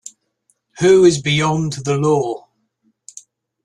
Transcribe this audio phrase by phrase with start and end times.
[0.79, 2.49] Who is beyond the law?